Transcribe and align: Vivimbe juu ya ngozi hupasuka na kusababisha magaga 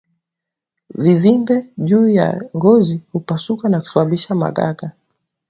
Vivimbe 0.95 1.67
juu 1.77 2.09
ya 2.09 2.41
ngozi 2.55 3.01
hupasuka 3.13 3.69
na 3.69 3.79
kusababisha 3.81 4.35
magaga 4.35 4.91